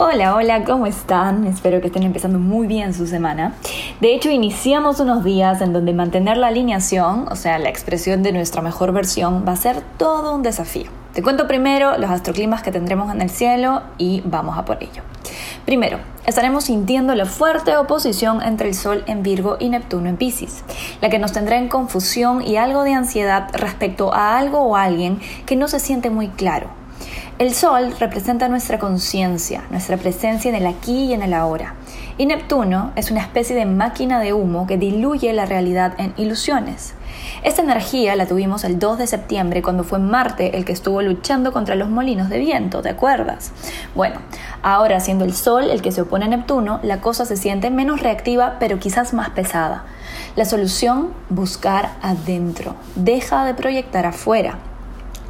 [0.00, 1.44] Hola, hola, ¿cómo están?
[1.44, 3.54] Espero que estén empezando muy bien su semana.
[4.00, 8.30] De hecho, iniciamos unos días en donde mantener la alineación, o sea, la expresión de
[8.30, 10.88] nuestra mejor versión, va a ser todo un desafío.
[11.14, 15.02] Te cuento primero los astroclimas que tendremos en el cielo y vamos a por ello.
[15.64, 20.62] Primero, estaremos sintiendo la fuerte oposición entre el Sol en Virgo y Neptuno en Pisces,
[21.00, 25.18] la que nos tendrá en confusión y algo de ansiedad respecto a algo o alguien
[25.44, 26.77] que no se siente muy claro
[27.38, 31.74] el Sol representa nuestra conciencia, nuestra presencia en el aquí y en el ahora.
[32.16, 36.94] Y Neptuno es una especie de máquina de humo que diluye la realidad en ilusiones.
[37.42, 41.52] Esta energía la tuvimos el 2 de septiembre cuando fue Marte el que estuvo luchando
[41.52, 43.52] contra los molinos de viento, ¿te acuerdas?
[43.94, 44.20] Bueno,
[44.62, 48.00] ahora siendo el Sol el que se opone a Neptuno, la cosa se siente menos
[48.00, 49.84] reactiva pero quizás más pesada.
[50.34, 52.74] La solución, buscar adentro.
[52.96, 54.58] Deja de proyectar afuera.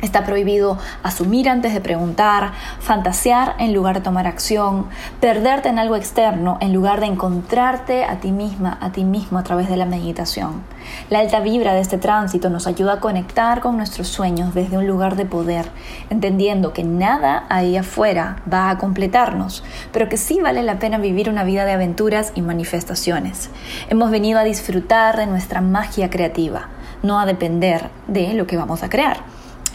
[0.00, 4.86] Está prohibido asumir antes de preguntar, fantasear en lugar de tomar acción,
[5.20, 9.42] perderte en algo externo en lugar de encontrarte a ti misma, a ti mismo a
[9.42, 10.62] través de la meditación.
[11.10, 14.86] La alta vibra de este tránsito nos ayuda a conectar con nuestros sueños desde un
[14.86, 15.66] lugar de poder,
[16.10, 21.28] entendiendo que nada ahí afuera va a completarnos, pero que sí vale la pena vivir
[21.28, 23.50] una vida de aventuras y manifestaciones.
[23.88, 26.68] Hemos venido a disfrutar de nuestra magia creativa,
[27.02, 29.24] no a depender de lo que vamos a crear.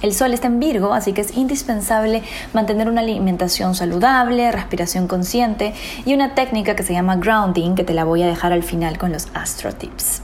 [0.03, 5.73] El sol está en Virgo, así que es indispensable mantener una alimentación saludable, respiración consciente
[6.05, 8.97] y una técnica que se llama grounding, que te la voy a dejar al final
[8.97, 10.21] con los astro tips.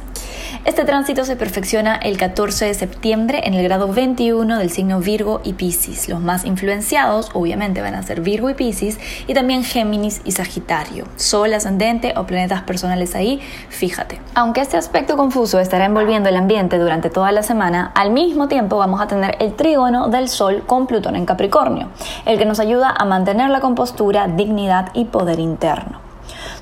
[0.65, 5.39] Este tránsito se perfecciona el 14 de septiembre en el grado 21 del signo Virgo
[5.45, 6.09] y Pisces.
[6.09, 11.05] Los más influenciados obviamente van a ser Virgo y Pisces y también Géminis y Sagitario.
[11.15, 13.39] Sol ascendente o planetas personales ahí,
[13.69, 14.19] fíjate.
[14.35, 18.77] Aunque este aspecto confuso estará envolviendo el ambiente durante toda la semana, al mismo tiempo
[18.77, 21.87] vamos a tener el trígono del Sol con Plutón en Capricornio,
[22.25, 26.08] el que nos ayuda a mantener la compostura, dignidad y poder interno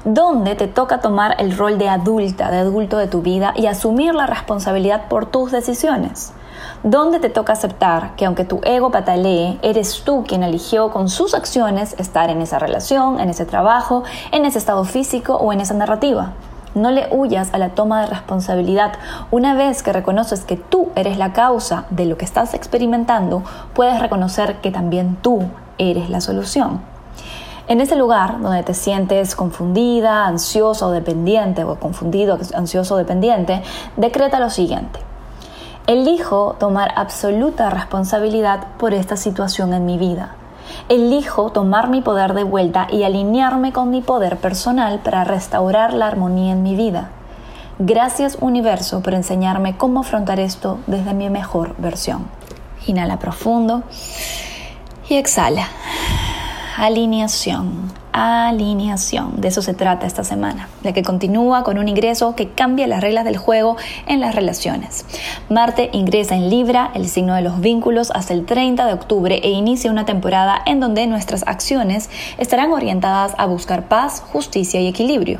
[0.03, 4.13] donde te toca tomar el rol de adulta, de adulto de tu vida y asumir
[4.15, 6.33] la responsabilidad por tus decisiones.
[6.83, 11.33] Donde te toca aceptar que aunque tu ego patalee, eres tú quien eligió con sus
[11.33, 15.73] acciones estar en esa relación, en ese trabajo, en ese estado físico o en esa
[15.73, 16.33] narrativa.
[16.75, 18.93] No le huyas a la toma de responsabilidad.
[19.31, 23.43] Una vez que reconoces que tú eres la causa de lo que estás experimentando,
[23.73, 26.81] puedes reconocer que también tú eres la solución.
[27.69, 33.61] En ese lugar donde te sientes confundida, ansiosa o dependiente, o confundido, ansioso dependiente,
[33.97, 35.01] decreta lo siguiente.
[35.85, 40.35] Elijo tomar absoluta responsabilidad por esta situación en mi vida.
[40.87, 46.07] Elijo tomar mi poder de vuelta y alinearme con mi poder personal para restaurar la
[46.07, 47.09] armonía en mi vida.
[47.79, 52.27] Gracias universo por enseñarme cómo afrontar esto desde mi mejor versión.
[52.85, 53.83] Inhala profundo
[55.09, 55.67] y exhala
[56.77, 57.91] alineación.
[58.11, 62.85] Alineación, de eso se trata esta semana, de que continúa con un ingreso que cambia
[62.85, 65.05] las reglas del juego en las relaciones.
[65.49, 69.49] Marte ingresa en Libra, el signo de los vínculos, hasta el 30 de octubre e
[69.49, 75.39] inicia una temporada en donde nuestras acciones estarán orientadas a buscar paz, justicia y equilibrio.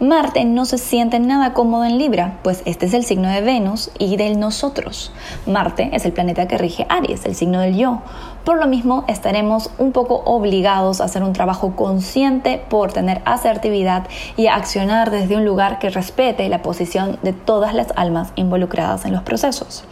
[0.00, 3.90] Marte no se siente nada cómodo en Libra, pues este es el signo de Venus
[3.98, 5.10] y del nosotros.
[5.44, 8.02] Marte es el planeta que rige Aries, el signo del yo.
[8.44, 14.06] Por lo mismo, estaremos un poco obligados a hacer un trabajo consciente por tener asertividad
[14.36, 19.04] y a accionar desde un lugar que respete la posición de todas las almas involucradas
[19.04, 19.82] en los procesos.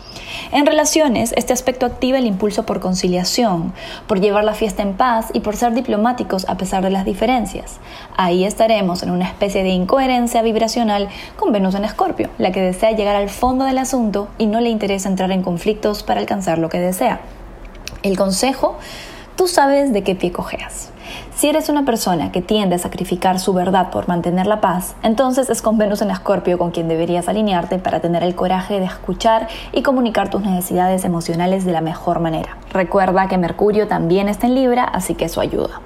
[0.52, 3.72] En relaciones, este aspecto activa el impulso por conciliación,
[4.06, 7.78] por llevar la fiesta en paz y por ser diplomáticos a pesar de las diferencias.
[8.16, 12.92] Ahí estaremos en una especie de incoherencia vibracional con Venus en Escorpio, la que desea
[12.92, 16.68] llegar al fondo del asunto y no le interesa entrar en conflictos para alcanzar lo
[16.68, 17.20] que desea.
[18.02, 18.78] El consejo,
[19.36, 20.90] tú sabes de qué pie cojeas.
[21.34, 25.50] Si eres una persona que tiende a sacrificar su verdad por mantener la paz, entonces
[25.50, 29.48] es con Venus en Escorpio con quien deberías alinearte para tener el coraje de escuchar
[29.72, 32.56] y comunicar tus necesidades emocionales de la mejor manera.
[32.72, 35.80] Recuerda que Mercurio también está en Libra, así que eso ayuda.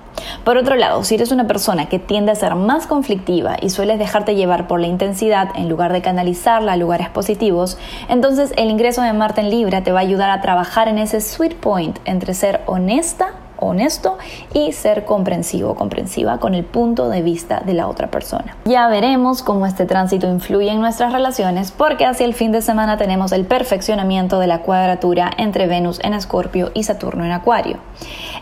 [0.44, 3.99] Por otro lado, si eres una persona que tiende a ser más conflictiva y sueles
[3.99, 7.78] dejarte llevar por la intensidad en lugar de canalizarla a lugares positivos,
[8.08, 11.20] entonces el ingreso de Marte en Libra te va a ayudar a trabajar en ese
[11.20, 14.18] sweet point entre ser honesta honesto
[14.52, 18.56] y ser comprensivo, comprensiva con el punto de vista de la otra persona.
[18.64, 22.96] Ya veremos cómo este tránsito influye en nuestras relaciones porque hacia el fin de semana
[22.96, 27.78] tenemos el perfeccionamiento de la cuadratura entre Venus en Escorpio y Saturno en Acuario.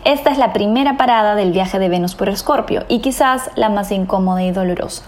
[0.05, 3.91] Esta es la primera parada del viaje de Venus por Escorpio y quizás la más
[3.93, 5.05] incómoda y dolorosa.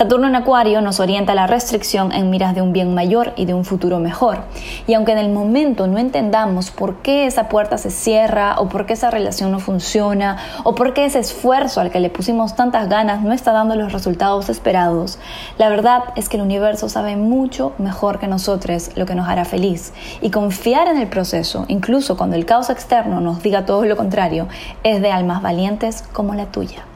[0.00, 3.44] Saturno en Acuario nos orienta a la restricción en miras de un bien mayor y
[3.44, 4.38] de un futuro mejor.
[4.86, 8.86] Y aunque en el momento no entendamos por qué esa puerta se cierra o por
[8.86, 12.88] qué esa relación no funciona o por qué ese esfuerzo al que le pusimos tantas
[12.88, 15.18] ganas no está dando los resultados esperados,
[15.58, 19.44] la verdad es que el universo sabe mucho mejor que nosotros lo que nos hará
[19.44, 19.92] feliz.
[20.22, 24.48] Y confiar en el proceso, incluso cuando el caos externo nos diga todo lo contrario,
[24.82, 26.89] es de almas valientes como la tuya.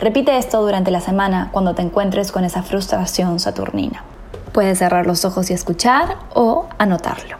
[0.00, 4.04] Repite esto durante la semana cuando te encuentres con esa frustración saturnina.
[4.52, 7.36] Puedes cerrar los ojos y escuchar o anotarlo.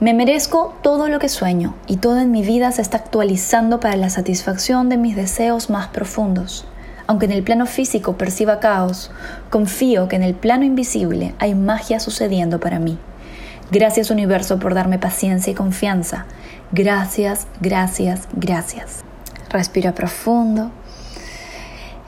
[0.00, 3.94] Me merezco todo lo que sueño y todo en mi vida se está actualizando para
[3.94, 6.64] la satisfacción de mis deseos más profundos.
[7.06, 9.12] Aunque en el plano físico perciba caos,
[9.48, 12.98] confío que en el plano invisible hay magia sucediendo para mí.
[13.70, 16.26] Gracias universo por darme paciencia y confianza.
[16.72, 19.04] Gracias, gracias, gracias.
[19.50, 20.72] Respira profundo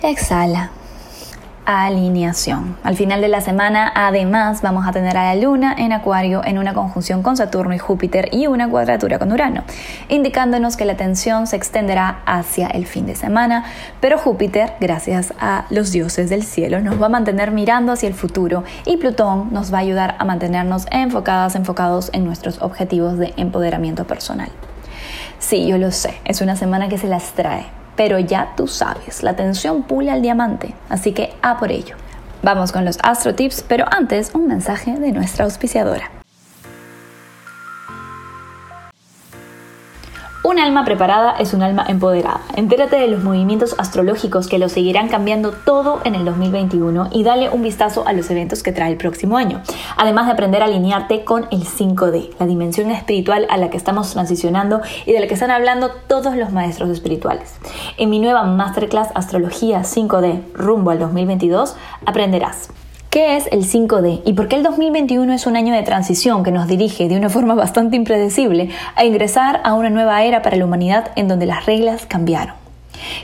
[0.03, 0.71] Exhala.
[1.65, 2.77] Alineación.
[2.83, 6.59] Al final de la semana, además, vamos a tener a la Luna en Acuario en
[6.59, 9.63] una conjunción con Saturno y Júpiter y una cuadratura con Urano,
[10.09, 13.65] indicándonos que la tensión se extenderá hacia el fin de semana,
[14.01, 18.15] pero Júpiter, gracias a los dioses del cielo, nos va a mantener mirando hacia el
[18.15, 23.35] futuro y Plutón nos va a ayudar a mantenernos enfocadas, enfocados en nuestros objetivos de
[23.37, 24.51] empoderamiento personal.
[25.39, 27.67] Sí, yo lo sé, es una semana que se las trae,
[28.03, 31.95] pero ya tú sabes, la tensión pula al diamante, así que a por ello.
[32.43, 36.22] Vamos con los astro tips, pero antes un mensaje de nuestra auspiciadora.
[40.45, 42.41] Un alma preparada es un alma empoderada.
[42.57, 47.49] Entérate de los movimientos astrológicos que lo seguirán cambiando todo en el 2021 y dale
[47.49, 49.63] un vistazo a los eventos que trae el próximo año.
[49.97, 54.11] Además de aprender a alinearte con el 5D, la dimensión espiritual a la que estamos
[54.11, 57.55] transicionando y de la que están hablando todos los maestros espirituales.
[57.97, 62.69] En mi nueva Masterclass Astrología 5D rumbo al 2022 aprenderás
[63.13, 66.51] ¿Qué es el 5D y por qué el 2021 es un año de transición que
[66.51, 70.65] nos dirige de una forma bastante impredecible a ingresar a una nueva era para la
[70.65, 72.55] humanidad en donde las reglas cambiaron?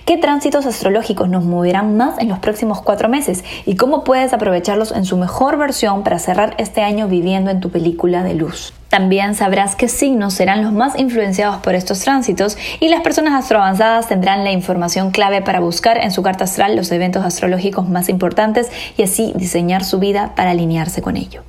[0.04, 4.92] ¿Qué tránsitos astrológicos nos moverán más en los próximos cuatro meses y cómo puedes aprovecharlos
[4.92, 8.74] en su mejor versión para cerrar este año viviendo en tu película de luz?
[8.88, 14.08] También sabrás qué signos serán los más influenciados por estos tránsitos y las personas astroavanzadas
[14.08, 18.70] tendrán la información clave para buscar en su carta astral los eventos astrológicos más importantes
[18.96, 21.42] y así diseñar su vida para alinearse con ello.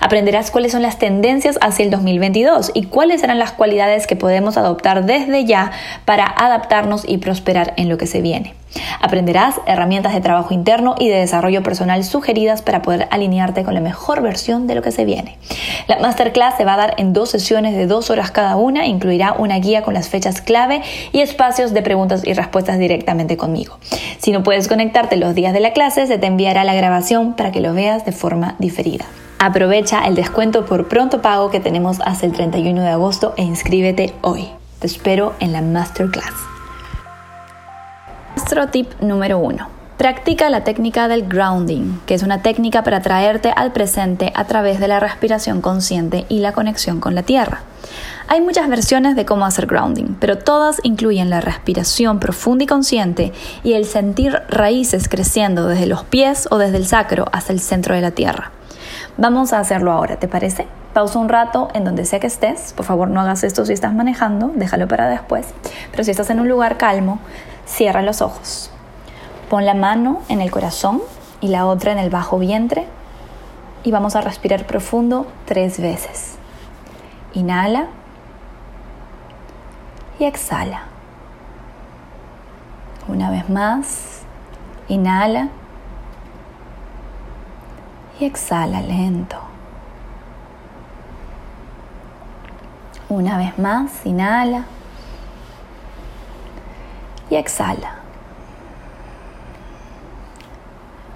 [0.00, 4.56] Aprenderás cuáles son las tendencias hacia el 2022 y cuáles serán las cualidades que podemos
[4.56, 5.72] adoptar desde ya
[6.04, 8.54] para adaptarnos y prosperar en lo que se viene.
[9.00, 13.80] Aprenderás herramientas de trabajo interno y de desarrollo personal sugeridas para poder alinearte con la
[13.80, 15.38] mejor versión de lo que se viene.
[15.86, 19.32] La masterclass se va a dar en dos sesiones de dos horas cada una, incluirá
[19.32, 23.78] una guía con las fechas clave y espacios de preguntas y respuestas directamente conmigo.
[24.18, 27.52] Si no puedes conectarte los días de la clase, se te enviará la grabación para
[27.52, 29.06] que lo veas de forma diferida.
[29.46, 34.12] Aprovecha el descuento por pronto pago que tenemos hasta el 31 de agosto e inscríbete
[34.20, 34.48] hoy.
[34.80, 36.34] Te espero en la Masterclass.
[38.34, 39.68] Nuestro tip número 1.
[39.98, 44.80] Practica la técnica del grounding, que es una técnica para traerte al presente a través
[44.80, 47.62] de la respiración consciente y la conexión con la tierra.
[48.26, 53.32] Hay muchas versiones de cómo hacer grounding, pero todas incluyen la respiración profunda y consciente
[53.62, 57.94] y el sentir raíces creciendo desde los pies o desde el sacro hasta el centro
[57.94, 58.50] de la tierra.
[59.18, 60.66] Vamos a hacerlo ahora, ¿te parece?
[60.92, 62.74] Pausa un rato en donde sea que estés.
[62.74, 65.46] Por favor, no hagas esto si estás manejando, déjalo para después.
[65.90, 67.18] Pero si estás en un lugar calmo,
[67.64, 68.70] cierra los ojos.
[69.48, 71.00] Pon la mano en el corazón
[71.40, 72.86] y la otra en el bajo vientre
[73.84, 76.36] y vamos a respirar profundo tres veces.
[77.32, 77.86] Inhala
[80.18, 80.82] y exhala.
[83.08, 84.22] Una vez más,
[84.88, 85.48] inhala
[88.18, 89.36] y exhala lento.
[93.08, 94.64] Una vez más, inhala
[97.30, 97.96] y exhala.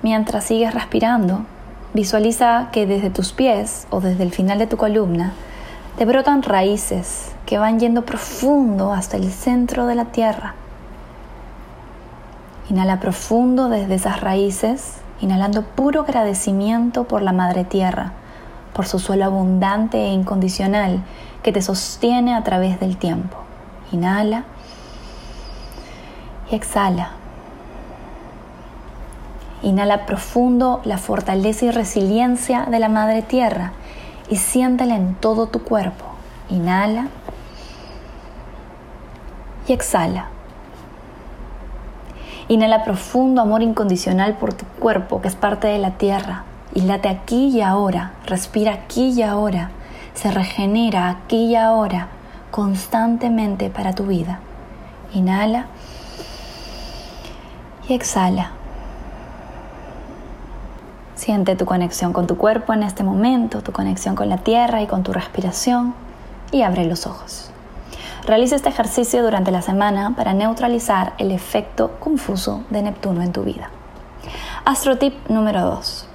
[0.02, 1.44] Mientras sigues respirando,
[1.92, 5.32] visualiza que desde tus pies o desde el final de tu columna
[5.98, 10.54] te brotan raíces que van yendo profundo hasta el centro de la tierra.
[12.70, 18.12] Inhala profundo desde esas raíces, inhalando puro agradecimiento por la Madre Tierra,
[18.72, 21.02] por su suelo abundante e incondicional
[21.42, 23.36] que te sostiene a través del tiempo.
[23.92, 24.44] Inhala
[26.50, 27.10] y exhala.
[29.62, 33.72] Inhala profundo la fortaleza y resiliencia de la Madre Tierra
[34.30, 36.06] y siéntela en todo tu cuerpo.
[36.48, 37.08] Inhala
[39.66, 40.28] y exhala.
[42.50, 46.42] Inhala profundo amor incondicional por tu cuerpo que es parte de la tierra
[46.74, 49.70] y late aquí y ahora, respira aquí y ahora,
[50.14, 52.08] se regenera aquí y ahora
[52.50, 54.40] constantemente para tu vida.
[55.14, 55.66] Inhala
[57.88, 58.50] y exhala.
[61.14, 64.88] Siente tu conexión con tu cuerpo en este momento, tu conexión con la tierra y
[64.88, 65.94] con tu respiración
[66.50, 67.49] y abre los ojos.
[68.30, 73.42] Realiza este ejercicio durante la semana para neutralizar el efecto confuso de Neptuno en tu
[73.42, 73.70] vida.
[74.64, 76.06] Astrotip número 2.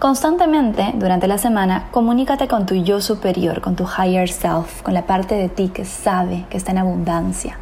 [0.00, 5.06] Constantemente durante la semana comunícate con tu yo superior, con tu higher self, con la
[5.06, 7.56] parte de ti que sabe que está en abundancia,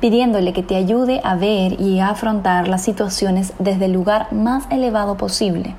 [0.00, 4.64] pidiéndole que te ayude a ver y a afrontar las situaciones desde el lugar más
[4.72, 5.76] elevado posible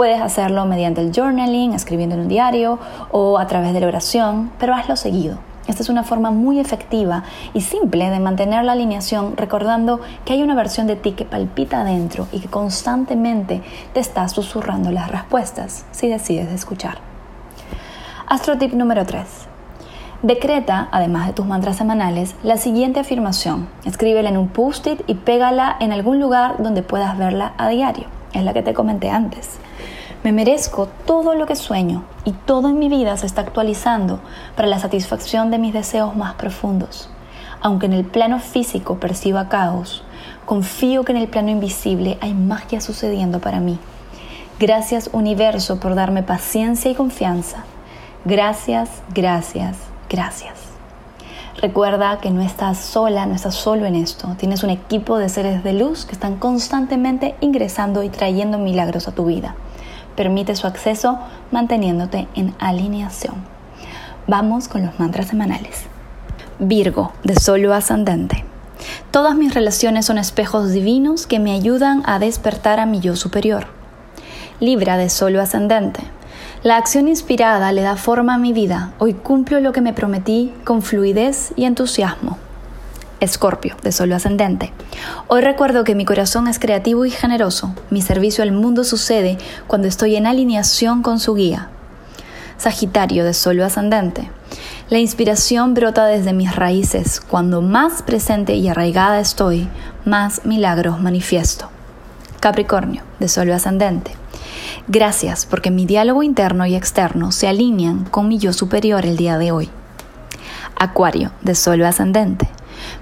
[0.00, 2.78] Puedes hacerlo mediante el journaling, escribiendo en un diario
[3.10, 5.49] o a través de la oración, pero hazlo seguido.
[5.66, 7.22] Esta es una forma muy efectiva
[7.54, 11.82] y simple de mantener la alineación recordando que hay una versión de ti que palpita
[11.82, 13.62] adentro y que constantemente
[13.92, 16.98] te está susurrando las respuestas si decides escuchar.
[18.26, 19.24] Astrotip número 3.
[20.22, 23.68] Decreta, además de tus mantras semanales, la siguiente afirmación.
[23.84, 28.06] Escríbela en un post-it y pégala en algún lugar donde puedas verla a diario.
[28.32, 29.58] Es la que te comenté antes.
[30.22, 34.20] Me merezco todo lo que sueño y todo en mi vida se está actualizando
[34.54, 37.08] para la satisfacción de mis deseos más profundos.
[37.62, 40.04] Aunque en el plano físico perciba caos,
[40.44, 43.78] confío que en el plano invisible hay magia sucediendo para mí.
[44.58, 47.64] Gracias universo por darme paciencia y confianza.
[48.26, 49.78] Gracias, gracias,
[50.10, 50.58] gracias.
[51.62, 54.28] Recuerda que no estás sola, no estás solo en esto.
[54.36, 59.12] Tienes un equipo de seres de luz que están constantemente ingresando y trayendo milagros a
[59.12, 59.54] tu vida
[60.16, 61.18] permite su acceso
[61.50, 63.34] manteniéndote en alineación.
[64.26, 65.84] Vamos con los mantras semanales.
[66.58, 68.44] Virgo, de solo ascendente.
[69.10, 73.66] Todas mis relaciones son espejos divinos que me ayudan a despertar a mi yo superior.
[74.60, 76.00] Libra de solo ascendente.
[76.62, 78.92] La acción inspirada le da forma a mi vida.
[78.98, 82.38] Hoy cumplo lo que me prometí con fluidez y entusiasmo.
[83.20, 84.72] Escorpio, de solo ascendente.
[85.28, 87.74] Hoy recuerdo que mi corazón es creativo y generoso.
[87.90, 89.36] Mi servicio al mundo sucede
[89.66, 91.68] cuando estoy en alineación con su guía.
[92.56, 94.30] Sagitario, de solo ascendente.
[94.88, 97.20] La inspiración brota desde mis raíces.
[97.20, 99.68] Cuando más presente y arraigada estoy,
[100.04, 101.70] más milagros manifiesto.
[102.40, 104.12] Capricornio, de solo ascendente.
[104.88, 109.36] Gracias porque mi diálogo interno y externo se alinean con mi yo superior el día
[109.38, 109.68] de hoy.
[110.74, 112.48] Acuario, de solo ascendente.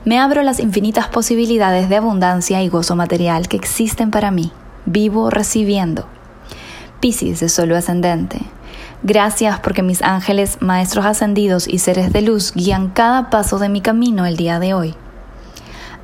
[0.04, 4.52] Me abro las infinitas posibilidades de abundancia y gozo material que existen para mí.
[4.86, 6.06] Vivo recibiendo.
[7.00, 8.40] Piscis de solo ascendente.
[9.02, 13.80] Gracias porque mis ángeles, maestros ascendidos y seres de luz guían cada paso de mi
[13.80, 14.94] camino el día de hoy.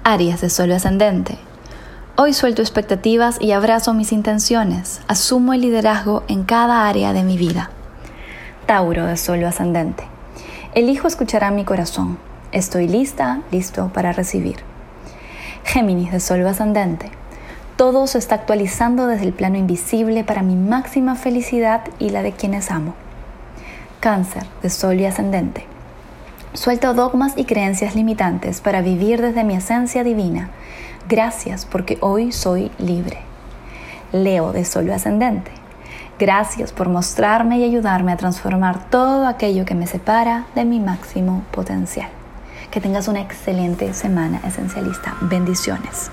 [0.05, 1.39] Aries de solo ascendente.
[2.17, 5.01] Hoy suelto expectativas y abrazo mis intenciones.
[5.09, 7.71] Asumo el liderazgo en cada área de mi vida.
[8.67, 10.05] Tauro de solo ascendente.
[10.75, 12.19] Elijo escuchar a mi corazón.
[12.55, 14.59] Estoy lista, listo para recibir.
[15.65, 17.11] Géminis de Sol ascendente.
[17.75, 22.31] Todo se está actualizando desde el plano invisible para mi máxima felicidad y la de
[22.31, 22.95] quienes amo.
[23.99, 25.67] Cáncer de Sol y ascendente.
[26.53, 30.51] Suelto dogmas y creencias limitantes para vivir desde mi esencia divina.
[31.09, 33.19] Gracias porque hoy soy libre.
[34.13, 35.51] Leo de Sol ascendente.
[36.21, 41.43] Gracias por mostrarme y ayudarme a transformar todo aquello que me separa de mi máximo
[41.51, 42.11] potencial.
[42.75, 45.17] Que tengas una excelente semana esencialista.
[45.21, 46.11] Bendiciones.